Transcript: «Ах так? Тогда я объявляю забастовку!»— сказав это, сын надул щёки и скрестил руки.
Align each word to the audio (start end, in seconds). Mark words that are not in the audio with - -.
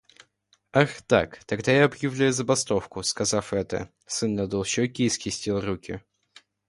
«Ах 0.71 0.99
так? 1.03 1.43
Тогда 1.45 1.71
я 1.73 1.85
объявляю 1.85 2.33
забастовку!»— 2.33 3.03
сказав 3.03 3.53
это, 3.53 3.87
сын 4.07 4.33
надул 4.33 4.65
щёки 4.65 5.03
и 5.03 5.09
скрестил 5.09 5.59
руки. 5.61 6.01